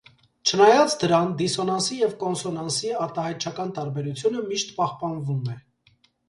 [0.51, 5.61] Չնայած դրան, դիսոնանսի և կոնսոնանսի արտահայտչական տարբերությունը միշտ պահպանվում է։